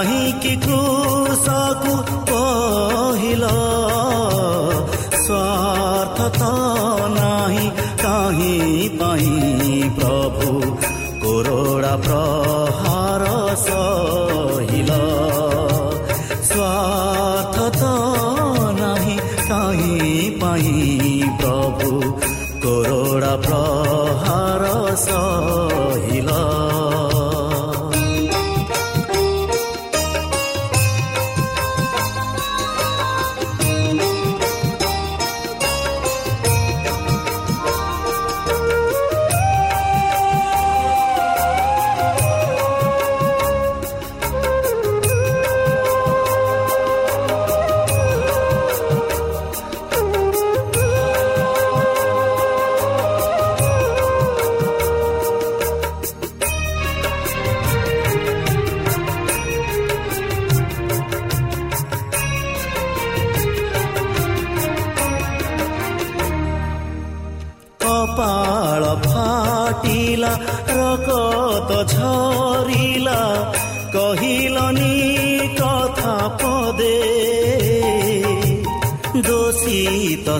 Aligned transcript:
কাহিকি 0.00 0.54
কুচকু 0.64 1.94
পহিল 2.28 3.44
স্বাৰ্থত 5.24 6.40
নাহি 7.16 7.66
কাহি 8.04 8.54
পাহি 9.00 9.36
প্ৰভু 9.98 10.48
কৰোৰা 11.22 11.94
প্ৰহাৰ 12.06 13.22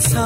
ಹೊಸ 0.01 0.17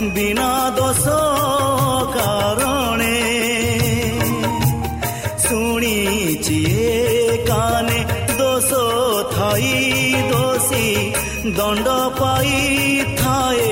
ବିନା 0.00 0.50
ଦୋଷ 0.76 1.04
କାରଣେ। 2.16 3.16
ଶୁଣିଛି 5.44 6.60
କାନେ 7.48 7.98
ଦୋଷ 8.38 8.70
ଥାଇ 9.34 9.74
ଦୋଷୀ 10.32 10.86
ଦଣ୍ଡ 11.56 11.88
ପାଇଥାଏ 12.20 13.68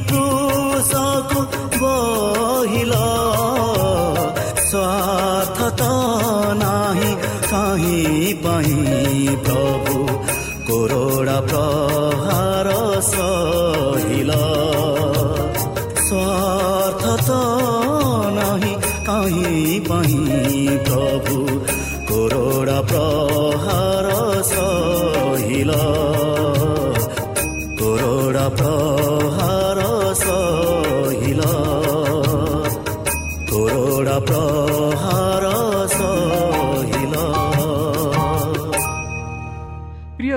तिमीको 0.00 0.80
साको 0.80 1.40
बहिला। 1.76 3.06
स्वार्थ 4.58 5.78
त 5.78 5.82
नाही 6.62 7.14
कहीँ 7.52 8.34
पाहीँ 8.34 9.36
प्रभु। 9.36 10.04
कोरोडा 10.70 11.40
प्रहार 11.40 13.00
सहिला। 13.00 14.42
स्वार्थ 16.08 17.26
त 17.26 17.30
नाही 18.36 18.74
कहीँ 19.10 19.80
पाहीँ 19.80 20.78
प्रभु। 20.78 21.60
करोडा 22.10 22.80
प्र 22.80 23.29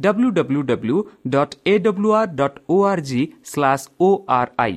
W 0.00 0.28
W 0.32 0.62
W 0.64 0.98
dot 1.28 1.54
A 1.66 1.74
W 1.78 2.10
R 2.18 2.30
dot 2.36 2.58
O 2.68 2.76
R 2.90 3.02
G 3.08 3.22
slash 3.44 3.84
O 4.00 4.08
R 4.36 4.52
I 4.58 4.76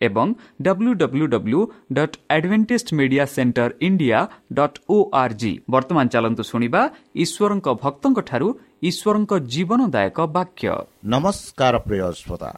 ଏବଂ 0.00 0.34
W 0.62 0.92
W 0.94 1.26
W 1.28 1.60
dot 1.92 2.16
advantage 2.34 2.92
media 2.98 3.24
centre 3.34 3.70
India 3.80 4.18
dot 4.58 4.78
O 4.88 4.98
R 5.22 5.34
G 5.40 5.52
ବର୍ତ୍ତମାନ 5.70 6.04
ଚାଲନ୍ତୁ 6.14 6.42
ଶୁଣିବା 6.50 6.82
ଈଶ୍ୱରଙ୍କ 7.24 7.68
ଭକ୍ତଙ୍କଠାରୁ 7.82 8.48
ଈଶ୍ୱରଙ୍କ 8.90 9.32
ଜୀବନଦାୟକ 9.54 10.18
ବାକ୍ୟ 10.36 10.68
ନମସ୍କାର 11.14 11.74
ପ୍ରିୟ 11.86 12.04
ଶ୍ରୋତା 12.20 12.50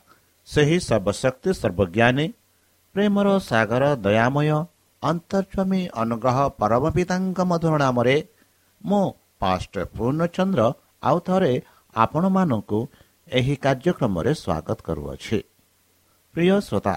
ସେହି 0.49 0.79
ସର୍ବଶକ୍ତି 0.89 1.51
ସର୍ବଜ୍ଞାନୀ 1.61 2.27
ପ୍ରେମର 2.95 3.29
ସାଗର 3.49 3.85
ଦୟାମୟ 4.05 4.49
ଅନ୍ତର୍ସ୍ୱାମୀ 5.03 5.83
ଅନୁଗ୍ରହ 6.03 6.39
ପରମ 6.61 6.85
ପିତାଙ୍କ 6.97 7.39
ମଧୁର 7.51 7.75
ନାମରେ 7.85 8.17
ମୁଁ 8.81 9.05
ପାଷ୍ଟ 9.41 9.75
ପୂର୍ଣ୍ଣଚନ୍ଦ୍ର 9.95 10.63
ଆଉ 11.09 11.19
ଥରେ 11.27 11.53
ଆପଣମାନଙ୍କୁ 11.95 12.79
ଏହି 13.29 13.55
କାର୍ଯ୍ୟକ୍ରମରେ 13.57 14.33
ସ୍ୱାଗତ 14.35 14.79
କରୁଅଛି। 14.87 15.39
ପ୍ରିୟ 16.35 16.57
ଶ୍ରୋତା 16.61 16.95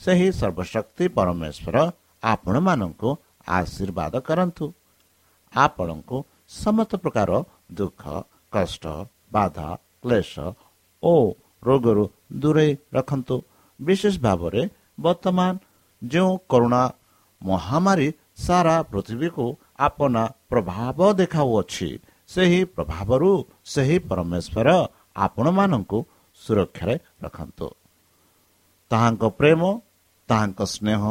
ସେହି 0.00 0.28
ସର୍ବଶକ୍ତି 0.32 1.04
ପରମେଶ୍ୱର 1.16 1.76
ଆପଣମାନଙ୍କୁ 2.22 3.10
ଆଶୀର୍ବାଦ 3.48 4.14
କରନ୍ତୁ। 4.28 4.66
ଆପଣଙ୍କୁ 5.54 6.16
ସମସ୍ତ 6.48 6.92
ପ୍ରକାର 6.96 7.30
ଦୁଃଖ 7.74 8.02
କଷ୍ଟ 8.52 8.84
ବାଧା 9.32 9.68
କ୍ଲେଶ 10.02 10.32
ଓ 11.02 11.14
ରୋଗରୁ 11.66 12.04
ଦୂରେଇ 12.32 12.72
ରଖନ୍ତୁ। 12.92 13.36
ବିଶେଷ 13.80 14.14
ଭାବରେ 14.20 14.62
ବର୍ତ୍ତମାନ 15.00 15.52
ଯେଉଁ 16.02 16.32
କରୁଣା 16.48 16.82
ମହାମାରୀ 17.42 18.08
ସାରା 18.36 18.76
ପୃଥିବୀକୁ 18.82 19.46
ଆପନା 19.78 20.24
ପ୍ରଭାବ 20.50 20.98
ଦେଖାଉଅଛି 21.20 21.88
ସେହି 22.30 22.60
ପ୍ରଭାବରୁ 22.74 23.30
ସେହି 23.72 23.96
ପରମେଶ୍ୱର 24.10 24.68
ଆପଣମାନଙ୍କୁ 25.26 25.98
ସୁରକ୍ଷାରେ 26.40 26.94
ରଖନ୍ତୁ। 27.24 27.66
ତାହାଙ୍କ 28.90 29.22
ପ୍ରେମ 29.38 29.62
ତାହାଙ୍କ 30.28 30.60
ସ୍ନେହ 30.74 31.02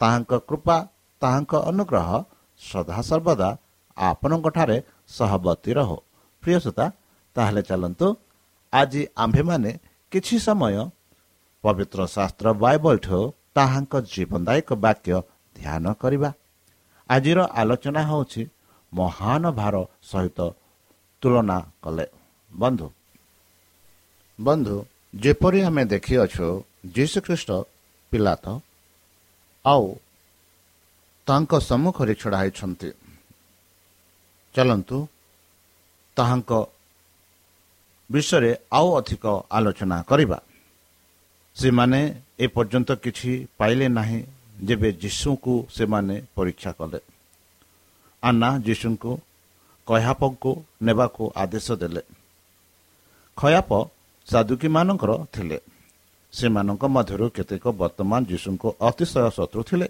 ତାହାଙ୍କ 0.00 0.32
କୃପା 0.48 0.76
ତାହାଙ୍କ 1.22 1.52
ଅନୁଗ୍ରହ 1.70 2.08
ସଦାସର୍ବଦା 2.62 3.48
ଆପଣଙ୍କଠାରେ 3.96 4.76
ସହବତୀ 5.16 5.72
ରହୁ। 5.78 5.96
ପ୍ରିୟସୋତା 6.42 6.86
ତାହେଲେ 7.36 7.62
ଚାଲନ୍ତୁ 7.68 8.06
ଆଜି 8.72 9.02
ଆମ୍ଭେମାନେ 9.24 9.70
କିଛି 10.12 10.36
ସମୟ 10.46 10.76
ପବିତ୍ର 11.64 12.00
ଶାସ୍ତ୍ର 12.14 12.46
ବାଇବଲଠୁ 12.62 13.18
ତାହାଙ୍କ 13.56 13.94
ଜୀବନଦାୟକ 14.12 14.68
ବାକ୍ୟ 14.84 15.16
ଧ୍ୟାନ 15.56 15.84
କରିବା। 16.02 16.30
ଆଜିର 17.10 17.38
ଆଲୋଚନା 17.60 18.02
ହେଉଛି 18.10 18.42
ମହାନ 18.92 19.42
ଭାର 19.60 19.74
ସହିତ 20.10 20.38
ତୁଳନା 21.22 21.58
କଲେ। 21.82 22.06
ବନ୍ଧୁ। 22.52 22.88
ବନ୍ଧୁ 24.40 24.76
ଯେପରି 25.14 25.60
ଆମେ 25.62 25.84
ଦେଖିଅଛୁ 25.84 26.46
ଯୀଶୁଖ୍ରୀଷ୍ଟ 26.94 27.50
ପିଲାତ 28.12 28.44
ଆଉ 29.64 29.84
ତାଙ୍କ 31.26 31.52
ସମ୍ମୁଖରେ 31.60 32.14
ଛିଡ଼ା 32.14 32.38
ହୋଇଛନ୍ତି। 32.38 32.90
ଚାଲନ୍ତୁ 34.54 34.98
ତାହାଙ୍କ 36.16 36.50
ବିଷୟରେ 38.10 38.52
ଆଉ 38.72 38.88
ଅଧିକ 38.98 39.24
ଆଲୋଚନା 39.50 39.98
କରିବା। 40.02 40.38
ସେମାନେ 41.56 42.00
ଏପର୍ଯ୍ୟନ୍ତ 42.38 42.90
କିଛି 42.94 43.32
ପାଇଲେ 43.58 43.86
ନାହିଁ 43.88 44.20
ଯେବେ 44.64 44.88
ଯୀଶୁଙ୍କୁ 44.92 45.54
ସେମାନେ 45.70 46.16
ପରୀକ୍ଷା 46.34 46.72
କଲେ। 46.72 47.00
ଆନା 48.22 48.48
ଯୀଶୁଙ୍କୁ 48.58 49.10
କୟାପଙ୍କୁ 49.90 50.50
ନେବାକୁ 50.82 51.22
ଆଦେଶ 51.36 51.66
ଦେଲେ। 51.72 52.02
ଖୟାପ 53.36 53.70
ସାଧୁକୀମାନଙ୍କର 54.26 55.12
ଥିଲେ। 55.34 55.58
ସେମାନଙ୍କ 56.32 56.84
ମଧ୍ୟରୁ 56.84 57.26
କେତେକ 57.30 57.64
ବର୍ତ୍ତମାନ 57.80 58.20
ଯୀଶୁଙ୍କ 58.24 58.64
ଅତିଶୟ 58.80 59.30
ଶତ୍ରୁ 59.36 59.62
ଥିଲେ। 59.62 59.88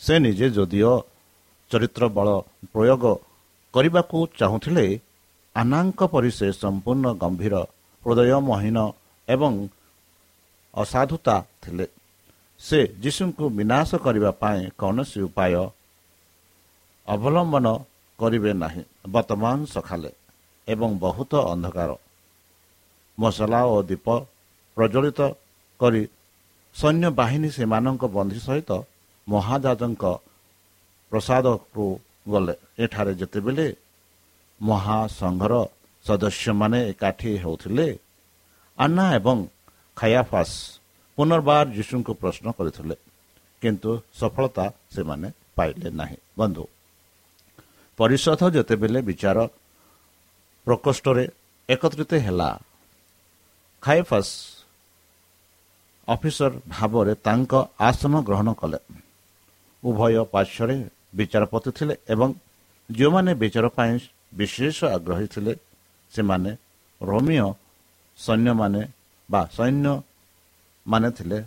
ସେ 0.00 0.14
ନିଜେ 0.18 0.46
ଯଦିଓ 0.50 0.92
ଚରିତ୍ର 1.70 2.02
ବଳ 2.08 2.28
ପ୍ରୟୋଗ 2.72 3.04
କରିବାକୁ 3.74 4.18
ଚାହୁଁଥିଲେ 4.38 4.84
ଆନାଙ୍କ 5.56 6.00
ପରି 6.12 6.30
ସେ 6.30 6.46
ସମ୍ପୂର୍ଣ୍ଣ 6.52 7.06
ଗମ୍ଭୀର 7.22 7.54
ହୃଦୟମହୀନ 8.02 8.78
ଏବଂ 9.28 9.52
ଅସାଧୁତା 10.74 11.36
ଥିଲେ। 11.62 11.86
ସେ 12.60 12.78
ଯୀଶୁଙ୍କୁ 13.02 13.44
ବିନାଶ 13.48 13.90
କରିବା 13.96 14.30
ପାଇଁ 14.30 14.60
କୌଣସି 14.78 15.18
ଉପାୟ 15.20 15.54
ଅବଲମ୍ବନ 17.08 17.66
କରିବେ 18.20 18.52
ନାହିଁ। 18.62 18.82
ବର୍ତ୍ତମାନ 19.14 19.58
ସକାଳେ 19.74 20.10
ଏବଂ 20.68 20.90
ବହୁତ 21.04 21.32
ଅନ୍ଧକାର। 21.52 21.90
ମସଲା 23.18 23.60
ଓ 23.74 23.76
ଦୀପ 23.90 24.06
ପ୍ରଜ୍ୱଳିତ 24.76 25.20
କରି 25.80 26.02
ସୈନ୍ୟବାହିନୀ 26.76 27.50
ସେମାନଙ୍କ 27.56 28.02
ବନ୍ଧୁ 28.16 28.38
ସହିତ 28.46 28.70
ମହାଜାଜଙ୍କ 29.26 30.04
ପ୍ରସାଦକୁ 31.12 31.84
ଗଲେ। 32.32 32.54
ଏଠାରେ 32.82 33.12
ଯେତେବେଳେ 33.20 33.66
ମହାସଂଘର 34.60 35.54
ସଦସ୍ୟମାନେ 36.04 36.78
ଏକାଠି 36.92 37.30
ହେଉଥିଲେ 37.42 37.88
ଆନା 38.78 39.04
ଏବଂ 39.18 39.38
ଖାୟାଫାସ୍ 39.96 40.56
ପୁନର୍ବାର 41.18 41.66
ଯୀଶୁଙ୍କୁ 41.76 42.12
ପ୍ରଶ୍ନ 42.20 42.46
କରିଥିଲେ 42.58 42.96
କିନ୍ତୁ 43.62 43.90
ସଫଳତା 44.20 44.66
ସେମାନେ 44.94 45.28
ପାଇଲେ 45.56 45.88
ନାହିଁ। 46.00 46.18
ବନ୍ଧୁ 46.38 46.64
ପରିଷଦ 48.00 48.42
ଯେତେବେଳେ 48.56 49.00
ବିଚାର 49.08 49.38
ପ୍ରକୋଷ୍ଠରେ 50.66 51.24
ଏକତ୍ରିତ 51.68 52.12
ହେଲା 52.26 52.50
ଖାଇଫାସ୍ 53.82 54.32
ଅଫିସର 56.08 56.52
ଭାବରେ 56.74 57.12
ତାଙ୍କ 57.26 57.52
ଆସନ 57.88 58.14
ଗ୍ରହଣ 58.28 58.48
କଲେ। 58.60 58.78
ଉଭୟ 59.82 60.14
ପାର୍ଶ୍ୱରେ 60.34 60.76
ବିଚାରପତି 61.18 61.70
ଥିଲେ 61.76 61.94
ଏବଂ 62.12 62.28
ଯେଉଁମାନେ 62.90 63.32
ବିଚାର 63.42 63.66
ପାଇଁ 63.76 63.92
ବିଶେଷ 64.38 64.78
ଆଗ୍ରହୀ 64.96 65.26
ଥିଲେ 65.34 65.52
ସେମାନେ 66.12 66.50
ରୋମିଓ 67.00 67.48
ସୈନ୍ୟମାନେ 68.18 68.82
ବା 69.28 69.42
ସୈନ୍ୟମାନେ 69.56 71.08
ଥିଲେ। 71.18 71.38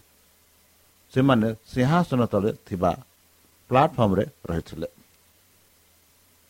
ସେମାନେ 1.14 1.48
ସିଂହାସନ 1.72 2.22
ତଳେ 2.34 2.52
ଥିବା 2.68 2.92
ପ୍ଲାଟଫର୍ମରେ 3.70 4.26
ରହିଥିଲେ। 4.50 4.88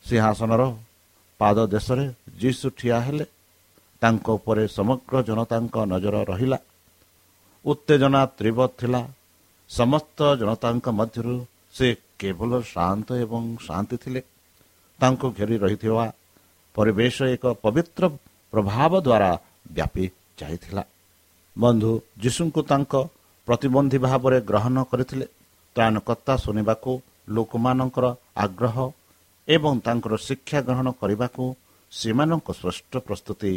ସିଂହାସନର 0.05 0.63
ପାଦ 1.39 1.57
ଦେଶରେ 1.67 2.05
ଯୀଶୁ 2.41 2.69
ଠିଆ 2.69 2.97
ହେଲେ। 2.99 3.25
ତାଙ୍କ 4.01 4.25
ଉପରେ 4.29 4.63
ସମଗ୍ର 4.67 5.15
ଜନତାଙ୍କ 5.23 5.75
ନଜର 5.91 6.15
ରହିଲା। 6.29 6.57
ଉତ୍ତେଜନା 7.65 8.21
ତୀବ୍ର 8.37 8.67
ଥିଲା। 8.79 9.01
ସମସ୍ତ 9.69 10.19
ଜନତାଙ୍କ 10.39 10.85
ମଧ୍ୟରୁ 10.89 11.35
ସେ 11.73 11.87
କେବଳ 12.19 12.51
ଶାନ୍ତ 12.73 13.07
ଏବଂ 13.23 13.43
ଶାନ୍ତି 13.67 13.97
ଥିଲେ। 13.97 14.21
ତାଙ୍କୁ 14.99 15.27
ଘେରି 15.37 15.55
ରହିଥିବା 15.57 16.05
ପରିବେଶ 16.75 17.15
ଏକ 17.35 17.43
ପବିତ୍ର 17.63 18.03
ପ୍ରଭାବ 18.53 18.91
ଦ୍ୱାରା 19.07 19.31
ବ୍ୟାପି 19.73 20.05
ଯାଇଥିଲା। 20.39 20.83
ବନ୍ଧୁ 21.55 21.91
ଯୀଶୁଙ୍କୁ 22.23 22.61
ତାଙ୍କ 22.71 22.93
ପ୍ରତିବନ୍ଧୀ 23.47 23.97
ଭାବରେ 23.97 24.37
ଗ୍ରହଣ 24.41 24.77
କରିଥିଲେ। 24.83 25.25
ତ୍ରାଣକର୍ତ୍ତା 25.75 26.33
ଶୁଣିବାକୁ 26.37 26.91
ଲୋକମାନଙ୍କର 27.29 28.05
ଆଗ୍ରହ 28.37 28.77
ଏବଂ 29.47 29.73
ତାଙ୍କର 29.85 30.13
ଶିକ୍ଷା 30.27 30.59
ଗ୍ରହଣ 30.67 30.87
କରିବାକୁ 31.01 31.43
ସେମାନଙ୍କ 31.91 32.47
ସ୍ପଷ୍ଟ 32.59 32.93
ପ୍ରସ୍ତୁତି 33.07 33.53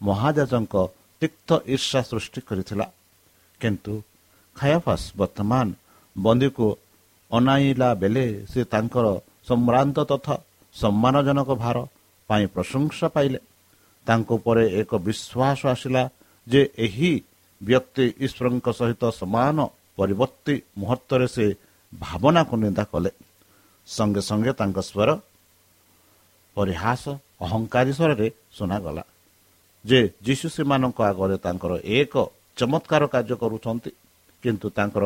ମହାଜାଜଙ୍କ 0.00 0.74
ତିକ୍ତ 1.20 1.48
ଈର୍ଷା 1.74 2.00
ସୃଷ୍ଟି 2.10 2.40
କରିଥିଲା। 2.48 2.86
କିନ୍ତୁ 3.60 3.94
ଖାୟାଫାସ୍ 4.56 5.06
ବର୍ତ୍ତମାନ 5.20 5.66
ବନ୍ଦୀକୁ 6.16 6.66
ଅନାଇଲା 7.30 7.88
ବେଳେ 7.94 8.26
ସେ 8.52 8.60
ତାଙ୍କର 8.64 9.06
ସମ୍ଭ୍ରାନ୍ତ 9.48 9.98
ତଥା 10.10 10.36
ସମ୍ମାନଜନକ 10.74 11.48
ଭାର 11.62 11.76
ପାଇଁ 12.28 12.46
ପ୍ରଶଂସା 12.54 13.06
ପାଇଲେ। 13.14 13.38
ତାଙ୍କ 14.06 14.28
ଉପରେ 14.38 14.64
ଏକ 14.80 14.90
ବିଶ୍ୱାସ 15.06 15.60
ଆସିଲା 15.72 16.02
ଯେ 16.46 16.62
ଏହି 16.84 17.12
ବ୍ୟକ୍ତି 17.60 18.04
ଈଶ୍ୱରଙ୍କ 18.24 18.66
ସହିତ 18.80 19.02
ସମାନ 19.20 19.56
ପରିବର୍ତ୍ତୀ 19.98 20.54
ମୁହୂର୍ତ୍ତରେ 20.78 21.26
ସେ 21.34 21.46
ଭାବନାକୁ 21.92 22.54
ନିନ୍ଦା 22.56 22.84
କଲେ। 22.92 23.10
ସଙ୍ଗେ 23.96 24.22
ସଙ୍ଗେ 24.28 24.52
ତାଙ୍କ 24.60 24.78
ସ୍ୱର 24.90 25.10
ପରିହାସ 26.56 27.02
ଅହଙ୍କାରୀ 27.44 27.92
ସ୍ୱରରେ 27.98 28.26
ଶୁଣାଗଲା 28.56 29.02
ଯେ 29.84 29.98
ଯୀଶୁ 30.26 30.46
ସେମାନଙ୍କ 30.56 30.98
ଆଗରେ 31.10 31.36
ତାଙ୍କର 31.44 31.72
ଏକ 31.98 32.14
ଚମତ୍କାର 32.58 33.02
କାର୍ଯ୍ୟ 33.14 33.34
କରୁଛନ୍ତି 33.42 33.90
କିନ୍ତୁ 34.42 34.66
ତାଙ୍କର 34.76 35.04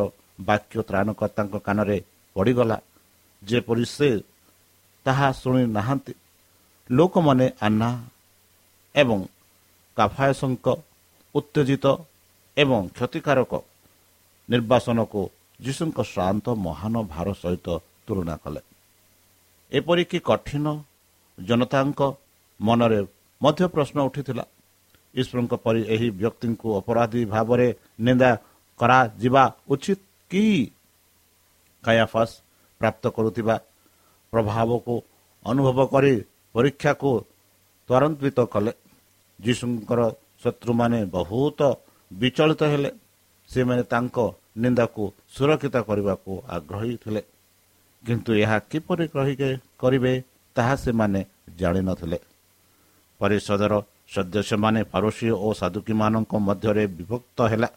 ବାକ୍ୟ 0.49 0.76
ତ୍ରାଣକର୍ତ୍ତାଙ୍କ 0.88 1.55
କାନରେ 1.67 1.99
ପଡ଼ିଗଲା। 2.37 2.76
ଯେପରି 3.43 3.85
ସେ 3.97 4.09
ତାହା 5.07 5.29
ଶୁଣି 5.41 5.62
ନାହାନ୍ତି 5.76 6.12
ଲୋକମାନେ 6.91 7.47
ଆନା 7.67 7.91
ଏବଂ 8.95 9.19
କାଫାୟସଙ୍କ 9.97 10.67
ଉତ୍ତେଜିତ 11.35 11.87
ଏବଂ 12.57 12.81
କ୍ଷତିକାରକ 12.97 13.53
ନିର୍ବାସନକୁ 14.49 15.21
ଯୀଶୁଙ୍କ 15.61 15.99
ଶ୍ରାନ୍ତ 16.12 16.47
ମହାନ 16.67 16.95
ଭାର 17.12 17.26
ସହିତ 17.43 17.67
ତୁଳନା 18.07 18.37
କଲେ। 18.45 18.61
ଏପରିକି 19.73 20.18
କଠିନ 20.18 20.66
ଜନତାଙ୍କ 21.38 22.00
ମନରେ 22.61 23.00
ମଧ୍ୟ 23.42 23.66
ପ୍ରଶ୍ନ 23.66 23.97
ଉଠିଥିଲା। 24.00 24.44
ଈଶ୍ୱରଙ୍କ 25.14 25.54
ପରି 25.54 25.80
ଏହି 25.94 26.11
ବ୍ୟକ୍ତିଙ୍କୁ 26.11 26.68
ଅପରାଧୀ 26.78 27.25
ଭାବରେ 27.25 27.68
ନିନ୍ଦା 28.00 28.30
କରାଯିବା 28.80 29.44
ଉଚିତ 29.68 30.00
କି? 30.30 30.44
କାୟାଫାସ୍ 31.85 32.35
ପ୍ରାପ୍ତ 32.78 33.04
କରୁଥିବା 33.09 33.61
ପ୍ରଭାବକୁ 34.33 34.94
ଅନୁଭବ 35.47 35.78
କରି 35.87 36.14
ପରୀକ୍ଷାକୁ 36.52 37.11
ତ୍ୱରାନ୍ୱିତ 37.88 38.38
କଲେ। 38.40 38.73
ଯୀଶୁଙ୍କର 39.40 40.00
ଶତ୍ରୁମାନେ 40.42 41.04
ବହୁତ 41.06 41.61
ବିଚଳିତ 42.12 42.62
ହେଲେ। 42.62 42.90
ସେମାନେ 43.49 43.83
ତାଙ୍କ 43.83 44.16
ନିନ୍ଦାକୁ 44.56 45.02
ସୁରକ୍ଷିତ 45.28 45.76
କରିବାକୁ 45.76 46.33
ଆଗ୍ରହୀ 46.49 46.97
ଥିଲେ। 46.97 47.23
କିନ୍ତୁ 48.06 48.30
ଏହା 48.42 48.58
କିପରି 48.70 49.06
କରିବେ 49.80 50.12
ତାହା 50.56 50.75
ସେମାନେ 50.84 51.20
ଜାଣିନଥିଲେ 51.61 52.18
ପରିଷଦର 53.20 53.75
ସଦସ୍ୟମାନେ 54.14 54.80
ଫାରୋସି 54.92 55.28
ଓ 55.46 55.49
ସାଧୁକୀମାନଙ୍କ 55.61 56.32
ମଧ୍ୟରେ 56.49 56.84
ବିଭକ୍ତ 56.99 57.38
ହେଲା। 57.52 57.68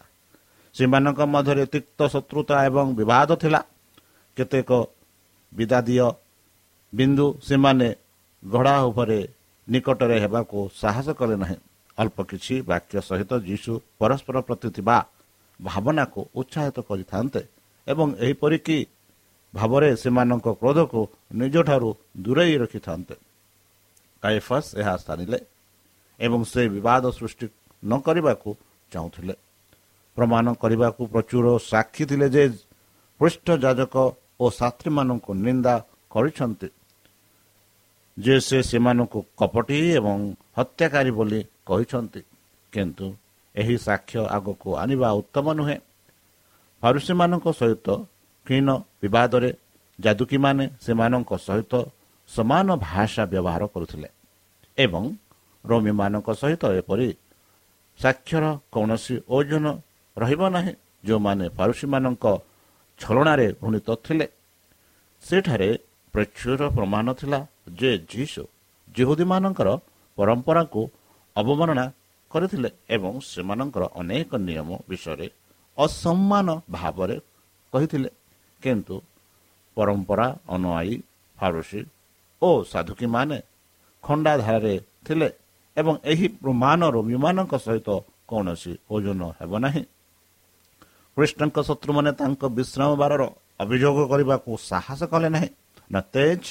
ସେମାନଙ୍କ 0.74 1.20
ମଧ୍ୟରେ 1.34 1.64
ତିକ୍ତ 1.72 2.00
ଶତ୍ରୁତା 2.14 2.56
ଏବଂ 2.68 2.86
ବିବାଦ 2.98 3.30
ଥିଲା। 3.42 3.60
କେତେକ 4.36 4.70
ବିଦାଦୀୟ 5.52 6.08
ବିନ୍ଦୁ 6.92 7.26
ସେମାନେ 7.48 7.88
ଘୋଡ଼ା 8.42 8.74
ଉପରେ 8.90 9.18
ନିକଟରେ 9.68 10.16
ହେବାକୁ 10.24 10.58
ସାହସ 10.80 11.08
କଲେ 11.18 11.36
ନାହିଁ। 11.42 11.56
ଅଳ୍ପ 11.98 12.18
କିଛି 12.30 12.54
ବାକ୍ୟ 12.70 12.94
ସହିତ 13.08 13.32
ଯୀଶୁ 13.48 13.72
ପରସ୍ପର 14.00 14.36
ପ୍ରତି 14.46 14.68
ଥିବା 14.76 14.96
ଭାବନାକୁ 15.60 16.20
ଉତ୍ସାହିତ 16.40 16.76
କରିଥାନ୍ତେ 16.88 17.42
ଏବଂ 17.86 18.06
ଏହିପରିକି 18.24 18.78
ଭାବରେ 19.54 19.88
ସେମାନଙ୍କ 19.96 20.48
କ୍ରୋଧକୁ 20.60 21.00
ନିଜଠାରୁ 21.34 21.90
ଦୂରେଇ 22.16 22.54
ରଖିଥାନ୍ତେ। 22.62 23.14
କାଇଫସ୍ 24.22 24.68
ଏହା 24.80 24.94
ସ୍ଥାନିଲେ 24.96 25.38
ଏବଂ 26.20 26.40
ସେ 26.44 26.62
ବିବାଦ 26.68 27.04
ସୃଷ୍ଟି 27.10 27.46
ନ 27.82 27.92
କରିବାକୁ 28.06 28.50
ଚାହୁଁଥିଲେ। 28.92 29.34
ପ୍ରମାଣ 30.16 30.46
କରିବାକୁ 30.62 31.02
ପ୍ରଚୁର 31.12 31.46
ସାକ୍ଷୀ 31.70 32.04
ଥିଲେ 32.10 32.28
ଯେ 32.34 32.44
ପୃଷ୍ଠ 33.20 33.46
ଯାଜକ 33.64 33.94
ଓ 34.40 34.46
ସାଥୀମାନଙ୍କୁ 34.50 35.32
ନିନ୍ଦା 35.46 35.74
କରିଛନ୍ତି 36.10 36.68
ଯେ 38.16 38.34
ସେ 38.40 38.58
ସେମାନଙ୍କୁ 38.62 39.18
କପଟି 39.36 39.78
ଏବଂ 39.98 40.18
ହତ୍ୟାକାରୀ 40.58 41.10
ବୋଲି 41.10 41.40
କହିଛନ୍ତି। 41.66 42.22
କିନ୍ତୁ 42.72 43.06
ଏହି 43.54 43.76
ସାକ୍ଷ୍ୟ 43.78 44.20
ଆଗକୁ 44.36 44.68
ଆଣିବା 44.76 45.08
ଉତ୍ତମ 45.20 45.46
ନୁହେଁ। 45.58 45.78
ଫାରୁସୀମାନଙ୍କ 46.82 47.46
ସହିତ 47.60 47.86
କ୍ଷୀଣ 48.48 48.68
ବିବାଦରେ 49.02 49.50
ଯାଦୁକୀମାନେ 49.98 50.64
ସେମାନଙ୍କ 50.84 51.30
ସହିତ 51.46 51.72
ସମାନ 52.28 52.68
ଭାଷା 52.88 53.22
ବ୍ୟବହାର 53.32 53.62
କରୁଥିଲେ 53.74 54.08
ଏବଂ 54.78 55.04
ରୋମୀମାନଙ୍କ 55.64 56.28
ସହିତ 56.40 56.62
ଏପରି 56.80 57.08
ସାକ୍ଷର 58.00 58.44
କୌଣସି 58.74 59.14
ଓଜନ 59.36 59.66
ରହିବ 60.16 60.42
ନାହିଁ 60.54 60.72
ଯେଉଁମାନେ 61.06 61.44
ଫାରୁସୀମାନଙ୍କ 61.58 62.24
ଛଳନାରେ 63.00 63.46
ଘୃଣିତ 63.62 63.88
ଥିଲେ। 64.04 64.26
ସେଠାରେ 65.22 65.68
ପ୍ରଚୁର 66.14 66.60
ପ୍ରମାଣ 66.76 67.06
ଥିଲା 67.20 67.38
ଯେ 67.80 67.90
ଯୀଶୁ 68.12 68.42
ଜିହୁଦୀମାନଙ୍କର 68.96 69.68
ପରମ୍ପରାକୁ 70.18 70.80
ଅବମାନନା 71.36 71.84
କରିଥିଲେ 72.30 72.70
ଏବଂ 72.96 73.12
ସେମାନଙ୍କର 73.32 73.84
ଅନେକ 74.00 74.30
ନିୟମ 74.48 74.70
ବିଷୟରେ 74.90 75.26
ଅସମ୍ମାନ 75.78 76.48
ଭାବରେ 76.76 77.16
କହିଥିଲେ। 77.72 78.10
କିନ୍ତୁ 78.62 78.96
ପରମ୍ପରା 79.76 80.26
ଅନୁଆଇ 80.48 80.94
ଫାରୁସି 81.38 81.80
ଓ 82.42 82.48
ସାଧୁକୀମାନେ 82.64 83.38
ଖଣ୍ଡାଧାରରେ 84.04 84.74
ଥିଲେ 85.06 85.28
ଏବଂ 85.76 85.94
ଏହି 86.04 86.26
ପ୍ରମାଣ 86.42 86.80
ରୋଗୀମାନଙ୍କ 86.96 87.52
ସହିତ 87.58 87.88
କୌଣସି 88.28 88.72
ଓଜନ 88.90 89.22
ହେବ 89.40 89.52
ନାହିଁ। 89.58 89.82
କୃଷ୍ଣଙ୍କ 91.16 91.56
ଶତ୍ରୁମାନେ 91.62 92.10
ତାଙ୍କ 92.12 92.42
ବିଶ୍ରାମ 92.58 92.90
ବାରର 92.96 93.22
ଅଭିଯୋଗ 93.58 93.98
କରିବାକୁ 94.10 94.50
ସାହସ 94.70 95.00
କଲେ 95.04 95.28
ନାହିଁ। 95.28 95.48
ନା 95.92 96.00
ତେଜ? 96.12 96.42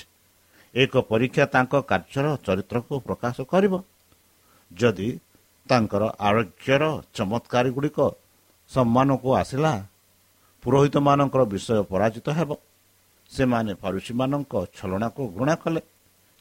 ଏକ 0.76 0.94
ପରୀକ୍ଷା 1.02 1.46
ତାଙ୍କ 1.46 1.74
କାର୍ଯ୍ୟର 1.82 2.26
ଚରିତ୍ରକୁ 2.46 2.94
ପ୍ରକାଶ 3.00 3.38
କରିବ। 3.52 3.74
ଯଦି 4.72 5.10
ତାଙ୍କର 5.70 6.04
ଆରୋଗ୍ୟର 6.20 6.84
ଚମତ୍କାର 7.14 7.66
ଗୁଡ଼ିକ 7.70 8.00
ସମ୍ମାନକୁ 8.72 9.30
ଆସିଲା 9.36 9.74
ପୁରୋହିତମାନଙ୍କର 10.68 11.42
ବିଷୟ 11.54 11.80
ପରାଜିତ 11.92 12.28
ହେବ। 12.38 12.50
ସେମାନେ 13.32 13.72
ଫରୁସୀମାନଙ୍କ 13.82 14.54
ଛଲଣାକୁ 14.76 15.22
ଘୃଣା 15.36 15.56
କଲେ। 15.64 15.82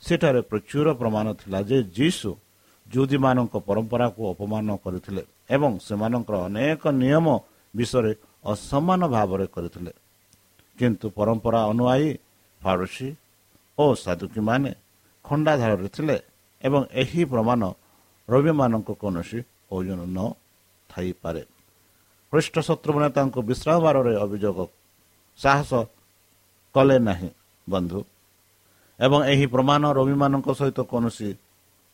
ସେଠାରେ 0.02 0.40
ପ୍ରଚୁର 0.50 0.86
ପ୍ରମାଣ 1.00 1.26
ଥିଲା 1.40 1.58
ଯେ 1.70 1.78
ଯୀଶୁ 1.96 2.30
ଯୁଦୀମାନଙ୍କ 2.86 3.54
ପରମ୍ପରାକୁ 3.68 4.20
ଅପମାନ 4.32 4.68
କରିଥିଲେ 4.84 5.22
ଏବଂ 5.54 5.72
ସେମାନଙ୍କର 5.86 6.34
ଅନେକ 6.48 6.82
ନିୟମ 7.02 7.26
ବିଷୟରେ 7.74 8.12
ଅସମାନ 8.52 9.00
ଭାବରେ 9.14 9.46
କରିଥିଲେ। 9.54 9.92
କିନ୍ତୁ 10.78 11.06
ପରମ୍ପରା 11.18 11.60
ଅନୁଆଇ 11.72 12.08
ଫାରୁସି 12.60 13.08
ଓ 13.78 13.84
ସାଧୁକୀମାନେ 14.04 14.70
ଖଣ୍ଡାଧାରରେ 15.24 15.88
ଥିଲେ 15.96 16.16
ଏବଂ 16.62 16.82
ଏହି 17.02 17.22
ପ୍ରମାଣ 17.32 17.62
ରବିମାନଙ୍କ 18.28 18.88
କୌଣସି 19.02 19.38
ଓଜନ 19.76 20.00
ନ 20.16 20.18
ଥାଇପାରେ। 20.90 21.42
ଖ୍ରୀଷ୍ଟ 22.36 22.56
ଶତ୍ରୁମାନେ 22.68 23.08
ତାଙ୍କୁ 23.16 23.40
ବିଶ୍ରାମ 23.48 23.76
ବାରରେ 23.84 24.12
ଅଭିଯୋଗ 24.24 24.58
ସାହସ 25.40 25.70
କଲେ 26.74 26.96
ନାହିଁ 27.08 27.30
ବନ୍ଧୁ। 27.66 28.00
ଏବଂ 29.00 29.20
ଏହି 29.32 29.46
ପ୍ରମାଣ 29.46 29.82
ରବିମାନଙ୍କ 29.98 30.48
ସହିତ 30.60 30.78
କୌଣସି 30.92 31.28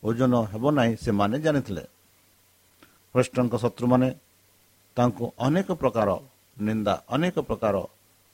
ଓଜନ 0.03 0.33
ହେବ 0.51 0.63
ନାହିଁ 0.77 0.93
ସେମାନେ 1.05 1.35
ଜାଣିଥିଲେ। 1.45 1.83
ଖ୍ରୀଷ୍ଟଙ୍କ 3.13 3.53
ଶତ୍ରୁମାନେ 3.63 4.07
ତାଙ୍କୁ 4.97 5.25
ଅନେକ 5.47 5.67
ପ୍ରକାର 5.81 6.09
ନିନ୍ଦା 6.57 6.93
ଅନେକ 7.15 7.35
ପ୍ରକାର 7.47 7.75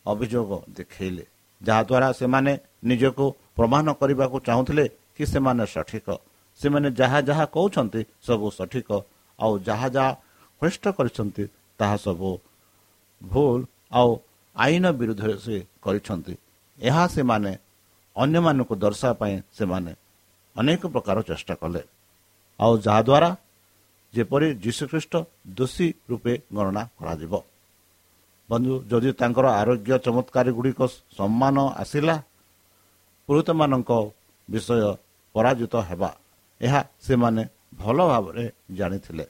ଅଭିଯୋଗ 0.05 0.49
ଦେଖାଇଲେ 0.77 1.23
ଯାହାଦ୍ୱାରା 1.61 2.09
ସେମାନେ 2.19 2.53
ନିଜକୁ 2.89 3.25
ପ୍ରମାଣ 3.57 3.85
କରିବାକୁ 4.01 4.37
ଚାହୁଁଥିଲେ 4.47 4.85
କି 5.15 5.23
ସେମାନେ 5.33 5.63
ସଠିକ। 5.75 6.07
ସେମାନେ 6.59 6.87
ଯାହା 6.99 7.19
ଯାହା 7.29 7.45
କହୁଛନ୍ତି 7.55 8.01
ସବୁ 8.25 8.47
ସଠିକ। 8.59 8.89
ଆଉ 9.39 9.53
ଯାହା 9.69 9.87
ଯାହା 9.95 10.11
ହୃଷ୍ଟ 10.61 10.83
କରିଛନ୍ତି 10.97 11.43
ତାହା 11.79 11.95
ସବୁ 12.05 12.31
ଭୁଲ 13.21 13.59
ଆଉ 13.91 14.09
ଆଇନ 14.55 14.85
ବିରୁଦ୍ଧରେ 14.99 15.35
ସେ 15.45 15.55
କରିଛନ୍ତି। 15.83 16.35
ଏହା 16.79 17.03
ସେମାନେ 17.15 17.51
ଅନ୍ୟମାନଙ୍କୁ 18.15 18.73
ଦର୍ଶାଇବା 18.83 19.17
ପାଇଁ 19.21 19.35
ସେମାନେ 19.57 19.91
ଅନେକ 20.55 20.81
ପ୍ରକାର 20.93 21.17
ଚେଷ୍ଟା 21.29 21.53
କଲେ। 21.61 21.81
ଆଉ 22.59 22.73
ଯାହାଦ୍ୱାରା 22.85 23.29
ଯେପରି 24.13 24.47
ଯୀଶୁଖ୍ରୀଷ୍ଟ 24.63 25.13
ଦୋଷୀ 25.57 25.87
ରୂପେ 26.09 26.33
ଗଣନା 26.55 26.83
କରାଯିବ। 26.97 27.33
ବନ୍ଧୁ 28.49 28.73
ଯଦି 28.91 29.09
ତାଙ୍କର 29.19 29.45
ଆରୋଗ୍ୟ 29.61 29.91
ଚମତ୍କାରୀ 30.05 30.51
ଗୁଡ଼ିକ 30.57 30.79
ସମ୍ମାନ 31.17 31.55
ଆସିଲା 31.81 32.15
ପୁରୋହିତମାନଙ୍କ 33.29 33.91
ବିଷୟ 34.49 34.79
ପରାଜିତ 35.35 35.73
ହେବା 35.89 36.09
ଏହା 36.61 36.81
ସେମାନେ 37.05 37.43
ଭଲ 37.79 37.97
ଭାବରେ 38.11 38.45
ଜାଣିଥିଲେ। 38.77 39.25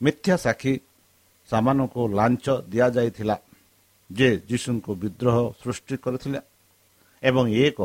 ମିଥ୍ୟା 0.00 0.34
ସାକ୍ଷୀ 0.44 0.72
ସେମାନଙ୍କୁ 1.50 2.02
ଲାଞ୍ଚ 2.18 2.46
ଦିଆଯାଇଥିଲା। 2.72 3.36
ଯେ 4.10 4.28
ଯୀଶୁଙ୍କୁ 4.48 4.90
ବିଦ୍ରୋହ 5.02 5.36
ସୃଷ୍ଟି 5.60 5.94
କରିଥିଲେ 6.04 6.40
ଏବଂ 7.22 7.44
ଏକ 7.66 7.78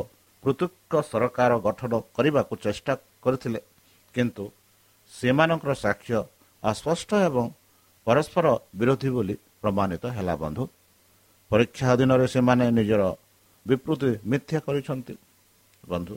ପୃଥକ 0.44 0.94
ସରକାର 1.12 1.52
ଗଠନ 1.66 1.94
କରିବାକୁ 2.16 2.54
ଚେଷ୍ଟା 2.66 2.94
କରିଥିଲେ। 3.24 3.60
କିନ୍ତୁ 4.16 4.44
ସେମାନଙ୍କର 5.12 5.72
ସାକ୍ଷ୍ୟ 5.86 6.18
ଅସ୍ପଷ୍ଟ 6.64 7.10
ଏବଂ 7.28 7.46
ପରସ୍ପର 8.08 8.46
ବିରୋଧୀ 8.80 9.10
ବୋଲି 9.16 9.36
ପ୍ରମାଣିତ 9.62 10.04
ହେଲା 10.16 10.36
ବନ୍ଧୁ। 10.44 10.64
ପରୀକ୍ଷା 11.52 11.86
ଅଧୀନରେ 11.94 12.28
ସେମାନେ 12.36 12.66
ନିଜର 12.78 13.04
ବିବୃତ୍ତି 13.66 14.10
ମିଥ୍ୟା 14.32 14.60
କରିଛନ୍ତି 14.66 15.14
ବନ୍ଧୁ। 15.92 16.16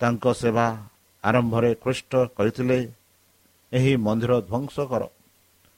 ତାଙ୍କ 0.00 0.24
ସେବା 0.40 0.66
ଆରମ୍ଭରେ 1.24 1.70
ଖ୍ରୀଷ୍ଟ 1.82 2.12
କହିଥିଲେ 2.36 2.78
ଏହି 3.72 3.92
ମନ୍ଦିର 4.06 4.32
ଧ୍ୱଂସ 4.48 4.76
କର 4.90 5.02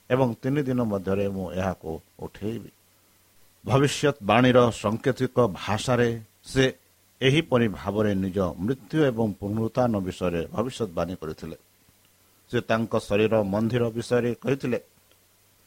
ଏବଂ 0.09 0.27
ତିନି 0.41 0.61
ଦିନ 0.67 0.79
ମଧ୍ୟରେ 0.91 1.25
ମୁଁ 1.35 1.47
ଏହାକୁ 1.59 1.91
ଉଠେଇବି। 2.25 2.71
ଭବିଷ୍ୟତ 3.65 4.15
ବାଣୀର 4.29 4.57
ସାଙ୍କେତିକ 4.81 5.37
ଭାଷାରେ 5.59 6.09
ସେ 6.51 6.65
ଏହିପରି 7.21 7.67
ଭାବରେ 7.79 8.11
ନିଜ 8.23 8.37
ମୃତ୍ୟୁ 8.63 8.97
ଏବଂ 9.11 9.27
ପୁନରୁତ୍ଥାନ 9.39 9.93
ବିଷୟରେ 10.07 10.41
ଭବିଷ୍ୟତବାଣୀ 10.55 11.13
କରିଥିଲେ। 11.21 11.57
ସେ 12.51 12.57
ତାଙ୍କ 12.69 12.93
ଶରୀର 13.07 13.33
ମନ୍ଦିର 13.53 13.83
ବିଷୟରେ 13.97 14.31
କହିଥିଲେ 14.43 14.79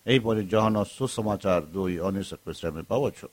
ଏହିପରି 0.07 0.43
ଜହନ 0.53 0.77
ସୁସମାଚାର 0.97 1.63
ଦୁଇ 1.75 1.95
ଉଣେଇଶ 2.09 2.31
ଏକୋଇଶରେ 2.37 2.69
ଆମେ 2.73 2.83
ପାଉଛୁ 2.91 3.27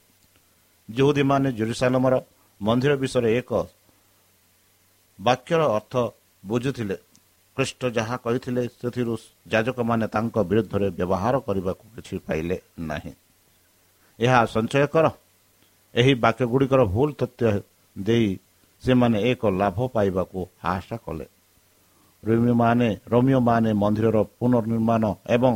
ଯେଉଁଦୀମାନେ 0.90 1.50
ଜେରୁସାଲମର 1.60 2.16
ମନ୍ଦିର 2.62 2.94
ବିଷୟରେ 3.04 3.30
ଏକ 3.40 3.52
ବାକ୍ୟର 5.20 5.62
ଅର୍ଥ 5.78 5.94
ବୁଝୁଥିଲେ। 6.44 6.96
ଖ୍ରୀଷ୍ଟ 7.58 7.82
ଯାହା 7.98 8.16
କହିଥିଲେ 8.24 8.64
ସେଥିରୁ 8.82 9.14
ଯାଜକମାନେ 9.48 10.06
ତାଙ୍କ 10.16 10.36
ବିରୁଦ୍ଧରେ 10.50 10.88
ବ୍ୟବହାର 10.98 11.36
କରିବାକୁ 11.48 11.86
କିଛି 11.96 12.16
ପାଇଲେ 12.28 12.58
ନାହିଁ। 12.90 13.14
ଏହା 14.20 14.40
ସଞ୍ଚୟ 14.46 14.86
କର 14.94 15.06
ଏହି 15.94 16.14
ବାକ୍ୟଗୁଡ଼ିକର 16.24 16.82
ଭୁଲ 16.94 17.10
ତଥ୍ୟ 17.20 17.44
ଦେଇ 17.96 18.30
ସେମାନେ 18.84 19.18
ଏକ 19.32 19.42
ଲାଭ 19.62 19.78
ପାଇବାକୁ 19.96 20.40
ଆଶା 20.64 20.98
କଲେ। 21.06 21.26
ରୋମିଓମାନେ 22.24 22.90
ରୋମିଓମାନେ 23.12 23.72
ମନ୍ଦିରର 23.82 24.18
ପୁନର୍ନିର୍ମାଣ 24.38 25.04
ଏବଂ 25.36 25.54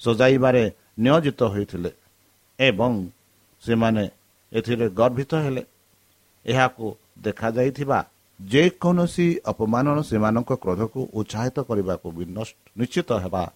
ସଜାଇବାରେ 0.00 0.64
ନିୟୋଜିତ 0.98 1.40
ହୋଇଥିଲେ 1.54 1.90
ଏବଂ 2.58 2.92
ସେମାନେ 3.62 4.04
ଏଥିରେ 4.52 4.86
ଗର୍ବିତ 4.90 5.32
ହେଲେ। 5.44 5.62
ଏହାକୁ 6.46 6.86
ଦେଖାଯାଇଥିବା 7.18 7.98
ଯେକୌଣସି 8.48 9.40
ଅପମାନ 9.44 9.86
ସେମାନଙ୍କ 10.02 10.50
କ୍ରୋଧକୁ 10.52 11.00
ଉତ୍ସାହିତ 11.12 11.56
କରିବାକୁ 11.60 12.08
ନିଶ୍ଚିତ 12.78 13.10
ହେବା। 13.12 13.52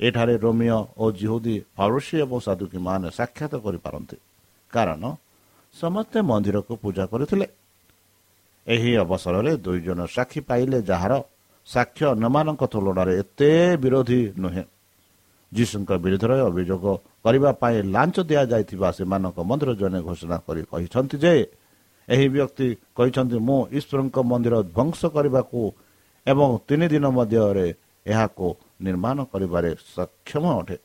ଏଠାରେ 0.00 0.36
ରୋମିଓ 0.36 0.86
ଓ 0.98 1.12
ଜିହୁଦୀ 1.12 1.56
ଫରୁଷି 1.76 2.16
ଏବଂ 2.18 2.38
ସାଧୁକୀମାନେ 2.40 3.10
ସାକ୍ଷାତ 3.10 3.54
କରିପାରନ୍ତି। 3.56 4.16
କାରଣ 4.72 5.02
ସମସ୍ତେ 5.74 6.18
ମନ୍ଦିରକୁ 6.20 6.76
ପୂଜା 6.76 7.06
କରିଥିଲେ। 7.06 7.46
ଏହି 8.66 8.96
ଅବସରରେ 8.96 9.56
ଦୁଇ 9.56 9.80
ଜଣ 9.80 10.00
ସାକ୍ଷୀ 10.06 10.40
ପାଇଲେ 10.40 10.82
ଯାହାର 10.82 11.12
ସାକ୍ଷ୍ୟ 11.66 12.04
ଅନ୍ୟମାନଙ୍କ 12.06 12.62
ତୁଳନାରେ 12.64 13.12
ଏତେ 13.18 13.76
ବିରୋଧୀ 13.76 14.32
ନୁହେଁ। 14.38 14.64
ଯୀଶୁଙ୍କ 15.54 15.90
ବିରୁଦ୍ଧରେ 16.04 16.40
ଅଭିଯୋଗ 16.40 16.84
କରିବା 17.22 17.50
ପାଇଁ 17.52 17.82
ଲାଞ୍ଚ 17.82 18.16
ଦିଆଯାଇଥିବା 18.20 18.88
ସେମାନଙ୍କ 18.90 19.38
ମନ୍ଦିର 19.40 19.70
ଜଣେ 19.74 19.98
ଘୋଷଣା 20.02 20.36
କରି 20.46 20.62
କହିଛନ୍ତି 20.62 21.16
ଯେ 21.18 21.34
ଏହି 22.08 22.26
ବ୍ୟକ୍ତି 22.28 22.68
କହିଛନ୍ତି 22.96 23.38
ମୁଁ 23.48 23.60
ଈଶ୍ୱରଙ୍କ 23.78 24.16
ମନ୍ଦିର 24.30 24.54
ଧ୍ୱଂସ 24.76 25.00
କରିବାକୁ 25.14 25.60
ଏବଂ 26.26 26.48
ତିନି 26.68 26.86
ଦିନ 26.88 27.04
ମଧ୍ୟରେ 27.18 27.66
ଏହାକୁ 28.06 28.46
ନିର୍ମାଣ 28.86 29.16
କରିବାରେ 29.32 29.70
ସକ୍ଷମ 29.96 30.44
ଅଟେ। 30.60 30.76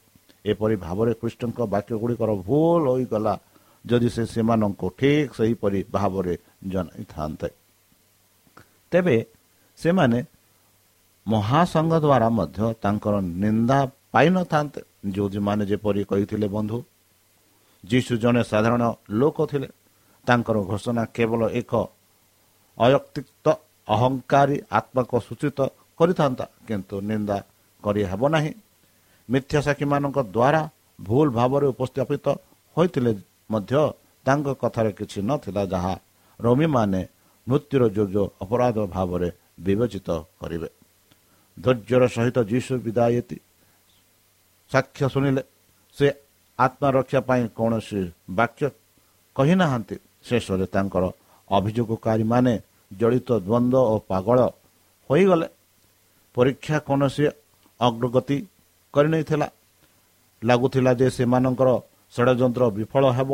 ଏପରି 0.45 0.75
ଭାବରେ 0.85 1.11
କୃଷ୍ଣଙ୍କ 1.21 1.59
ବାକ୍ୟ 1.73 1.93
ଗୁଡ଼ିକର 2.01 2.29
ଭୁଲ 2.47 2.83
ହୋଇଗଲା 2.89 3.33
ଯଦି 3.85 4.09
ସେ 4.09 4.23
ସେମାନଙ୍କୁ 4.25 4.87
ଠିକ୍ 4.99 5.35
ସେହିପରି 5.37 5.79
ଭାବରେ 5.91 6.33
ଜଣାଇଥାନ୍ତେ। 6.67 7.49
ତେବେ 8.91 9.17
ସେମାନେ 9.79 10.19
ମହାସଂଘ 11.27 11.93
ଦ୍ୱାରା 12.03 12.27
ମଧ୍ୟ 12.29 12.59
ତାଙ୍କର 12.83 13.15
ନିନ୍ଦା 13.43 13.79
ପାଇନଥାନ୍ତେ। 14.13 14.81
ଯେଉଁମାନେ 15.15 15.63
ଯେପରି 15.65 16.01
କହିଥିଲେ 16.11 16.47
ବନ୍ଧୁ 16.47 16.77
ଯୀଶୁ 17.83 18.13
ଜଣେ 18.23 18.41
ସାଧାରଣ 18.43 18.83
ଲୋକ 19.19 19.37
ଥିଲେ। 19.51 19.67
ତାଙ୍କର 20.27 20.57
ଘୋଷଣା 20.69 21.03
କେବଳ 21.15 21.41
ଏକ 21.59 21.71
ଅୟକ୍ତିକ୍ତ 22.77 23.45
ଅହଙ୍କାରୀ 23.87 24.57
ଆତ୍ମାକୁ 24.71 25.15
ସୂଚିତ 25.27 25.59
କରିଥାନ୍ତା 25.99 26.45
କିନ୍ତୁ 26.67 26.95
ନିନ୍ଦା 27.09 27.37
କରିହେବ 27.83 28.21
ନାହିଁ। 28.35 28.51
ମିଥ୍ୟା 29.29 29.59
ସାକ୍ଷୀମାନଙ୍କ 29.65 30.17
ଦ୍ୱାରା 30.35 30.61
ଭୁଲ 30.99 31.27
ଭାବରେ 31.29 31.65
ଉପସ୍ଥାପିତ 31.73 32.25
ହୋଇଥିଲେ 32.77 33.11
ମଧ୍ୟ 33.51 33.73
ତାଙ୍କ 34.25 34.47
କଥାରେ 34.61 34.91
କିଛି 34.99 35.19
ନଥିଲା 35.29 35.63
ଯାହା 35.73 35.93
ରମିମାନେ 36.39 37.01
ମୃତ୍ୟୁର 37.47 37.83
ଯୋଗ୍ୟ 37.97 38.23
ଅପରାଧ 38.43 38.77
ଭାବରେ 38.95 39.29
ବିବେଚିତ 39.65 40.09
କରିବେ। 40.39 40.69
ଧୈର୍ଯ୍ୟର 41.57 42.03
ସହିତ 42.15 42.37
ଯୀଶୁ 42.51 42.73
ବିଦାୟତି 42.85 43.37
ସାକ୍ଷ୍ୟ 44.71 45.05
ଶୁଣିଲେ। 45.13 45.43
ସେ 45.97 46.07
ଆତ୍ମରକ୍ଷା 46.59 47.19
ପାଇଁ 47.29 47.43
କୌଣସି 47.57 48.01
ବାକ୍ୟ 48.29 48.63
କହିନାହାନ୍ତି। 49.35 49.95
ଶେଷରେ 50.25 50.65
ତାଙ୍କର 50.73 51.03
ଅଭିଯୋଗକାରୀମାନେ 51.49 52.53
ଜଡ଼ିତ 52.91 53.29
ଦ୍ୱନ୍ଦ୍ୱ 53.47 53.87
ଓ 53.93 53.95
ପାଗଳ 54.09 54.39
ହୋଇଗଲେ। 55.09 55.47
ପରୀକ୍ଷା 56.35 56.77
କୌଣସି 56.79 57.25
ଅଗ୍ରଗତି 57.79 58.37
କରିନେଇଥିଲା। 58.93 59.47
ଲାଗୁଥିଲା 60.41 60.91
ଯେ 60.93 61.07
ସେମାନଙ୍କର 61.09 61.69
ଷଡ଼ଯନ୍ତ୍ର 62.13 62.63
ବିଫଳ 62.77 63.03
ହେବ। 63.17 63.31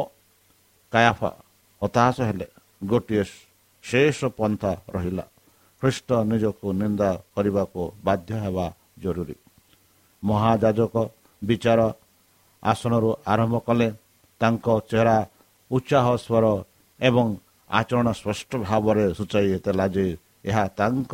କାୟାଫା 0.93 1.29
ହତାଶ 1.81 2.17
ହେଲେ। 2.21 2.47
ଗୋଟିଏ 2.83 3.23
ଶେଷ 3.83 4.19
ପନ୍ଥା 4.37 4.71
ରହିଲା। 4.95 5.25
ଖ୍ରୀଷ୍ଟ 5.81 6.09
ନିଜକୁ 6.29 6.67
ନିନ୍ଦା 6.81 7.09
କରିବାକୁ 7.35 7.81
ବାଧ୍ୟ 8.03 8.31
ହେବା 8.43 8.65
ଜରୁରୀ। 9.03 9.35
ମହାଯାଜକ 10.23 10.95
ବିଚାର 11.41 11.79
ଆସନରୁ 12.63 13.09
ଆରମ୍ଭ 13.27 13.55
କଲେ। 13.67 13.87
ତାଙ୍କ 14.41 14.65
ଚେହେରା 14.89 15.17
ଉତ୍ସାହ 15.71 16.05
ସ୍ୱର 16.25 16.45
ଏବଂ 16.99 17.35
ଆଚରଣ 17.69 18.11
ସ୍ପଷ୍ଟ 18.11 18.55
ଭାବରେ 18.57 19.13
ସୂଚାଇଥିଲା 19.13 19.87
ଯେ 19.87 20.17
ଏହା 20.45 20.67
ତାଙ୍କ 20.67 21.13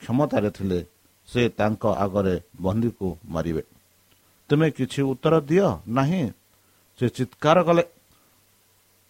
କ୍ଷମତାରେ 0.00 0.50
ଥିଲେ 0.50 0.86
ସେ 1.28 1.48
ତାଙ୍କ 1.48 1.84
ଆଗରେ 1.86 2.40
ବନ୍ଦୀକୁ 2.60 3.08
ମାରିବେ। 3.28 3.62
ତୁମେ 4.48 4.70
କିଛି 4.70 5.02
ଉତ୍ତର 5.02 5.40
ଦିଅ 5.40 5.68
ନାହିଁ? 5.88 6.32
ସେ 6.98 7.06
ଚିତ୍କାର 7.08 7.62
କଲେ 7.62 7.84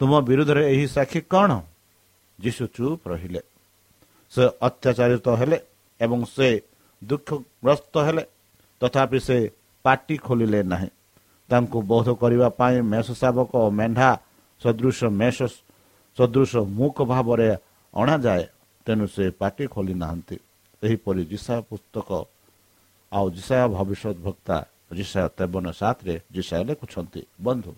ତୁମ 0.01 0.13
ବିରୁଦ୍ଧରେ 0.21 0.63
ଏହି 0.73 0.87
ସାକ୍ଷୀ 0.87 1.21
କ'ଣ? 1.21 1.51
ଯୀଶୁ 2.41 2.65
ଚୁପ୍ 2.67 3.09
ରହିଲେ। 3.09 3.41
ସେ 4.31 4.43
ଅତ୍ୟାଚାରିତ 4.63 5.29
ହେଲେ 5.29 5.59
ଏବଂ 6.01 6.25
ସେ 6.25 6.49
ଦୁଃଖଗ୍ରସ୍ତ 7.05 7.95
ହେଲେ। 7.99 8.25
ତଥାପି 8.81 9.19
ସେ 9.21 9.51
ପାଟି 9.85 10.17
ଖୋଲିଲେ 10.17 10.63
ନାହିଁ। 10.63 10.89
ତାଙ୍କୁ 11.49 11.79
ବୋଧ 11.83 12.09
କରିବା 12.15 12.49
ପାଇଁ 12.49 12.83
ମେଷ 12.83 13.07
ଶାବକ 13.13 13.51
ଓ 13.57 13.71
ମେଣ୍ଢା 13.71 14.11
ସଦୃଶ 14.63 15.05
ମେଷ 15.05 15.39
ସଦୃଶ 16.17 16.53
ମୁଖ 16.79 16.97
ଭାବରେ 17.13 17.49
ଅଣାଯାଏ 17.95 18.45
ତେଣୁ 18.87 19.07
ସେ 19.15 19.25
ପାଟି 19.41 19.65
ଖୋଲି 19.75 19.95
ନାହାନ୍ତି 20.03 20.37
ଏହିପରି 20.83 21.23
ଜିସା 21.33 21.57
ପୁସ୍ତକ 21.69 22.09
ଆଉ 23.13 23.27
ଜିସା 23.37 23.59
ଭବିଷ୍ୟତ 23.77 24.17
ଭକ୍ତା 24.27 24.57
ଜିସା 24.97 25.23
ତେବନ 25.37 25.67
ସାତରେ 25.81 26.15
ଜିସା 26.35 26.57
ଲେଖୁଛନ୍ତି। 26.69 27.23
ବନ୍ଧୁ 27.47 27.73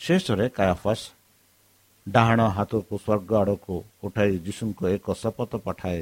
ଶେଷରେ 0.00 0.46
କାୟାଫସ୍ 0.56 1.04
ଡାହାଣ 2.06 2.40
ହାତକୁ 2.56 2.94
ସ୍ୱର୍ଗ 3.04 3.30
ଆଡ଼କୁ 3.42 3.74
ଉଠାଇ 4.04 4.32
ଯୀଶୁଙ୍କୁ 4.46 4.84
ଏକ 4.94 5.06
ଶପଥ 5.22 5.52
ପଠାଏ 5.66 6.00